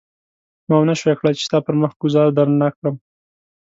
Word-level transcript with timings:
ما 0.67 0.75
ونه 0.79 0.95
شول 0.99 1.13
کړای 1.19 1.33
چې 1.37 1.43
ستا 1.47 1.57
پر 1.65 1.73
مخ 1.81 1.91
ګوزار 2.01 2.27
درنه 2.37 2.67
کړم. 2.77 2.95